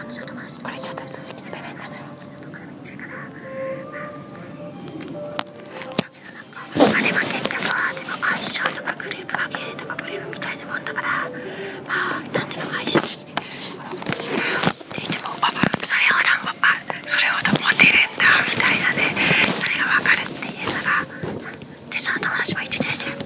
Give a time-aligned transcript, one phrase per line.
[0.00, 1.84] こっちの友達これちょっと続きペレンだね
[6.74, 11.08] あでも結局はでも相性とかグループ分けとかグループみたいなもんだから
[11.86, 13.44] まあなんていうの会社ですねって
[15.02, 15.52] 言ってもあ
[15.84, 16.30] それほど
[16.64, 19.12] あそれほどモテるんだみたいなね
[19.52, 21.04] それが分かるっていうのが
[21.90, 23.20] でその友達も言ってたよね。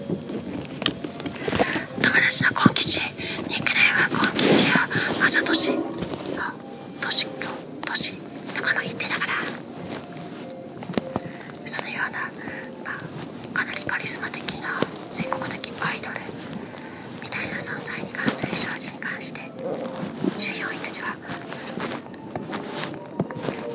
[2.02, 4.88] 友達のコン吉ニックネームはコン吉や
[5.20, 5.70] まさとし
[6.38, 6.52] あ
[7.01, 7.27] とし
[7.84, 8.12] とし
[8.56, 9.33] とかも言ってたから
[11.66, 12.19] そのような、
[12.84, 12.96] ま
[13.52, 14.69] あ、かなりカリスマ的な
[15.15, 16.21] 全国的アイドル
[17.23, 19.41] みたいな存在に関する障子に関して
[20.37, 21.17] 従業員たちは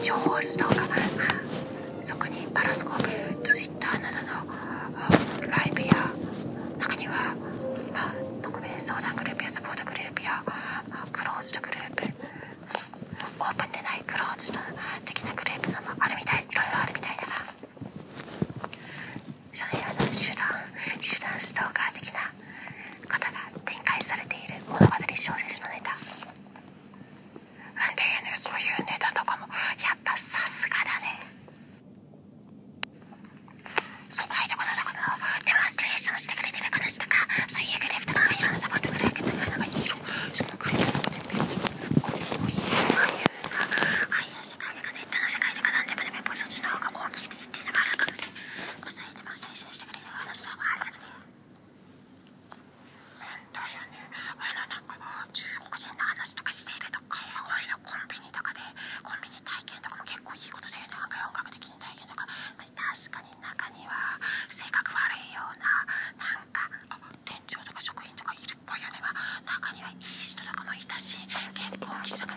[0.03, 0.87] 情報ストーカー、
[2.03, 4.53] そこにパラスコープツイッターなどの
[4.97, 5.09] あ
[5.49, 5.87] ライブや
[6.77, 7.33] 中には、
[7.91, 10.53] まあ、匿名相談グループやサポートグループや、ま
[11.05, 12.03] あ、クローズドグループ
[13.39, 14.59] オープンでないクローズド
[15.05, 17.33] 的なグループのもあるみたいいろいろあるみたいだが
[19.53, 20.45] そのような集団
[25.19, 25.68] 集団ストーカー的なことが展開されている物語小説の